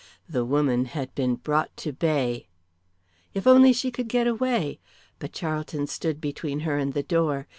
The 0.27 0.43
woman 0.43 0.85
had 0.85 1.13
been 1.13 1.35
brought 1.35 1.77
to 1.77 1.91
bay. 1.93 2.47
If 3.35 3.43
she 3.75 3.91
could 3.91 4.05
only 4.07 4.09
get 4.09 4.25
away! 4.25 4.79
But 5.19 5.31
Charlton 5.31 5.85
stood 5.85 6.19
between 6.19 6.61
her 6.61 6.79
and 6.79 6.95
the 6.95 7.03
door. 7.03 7.47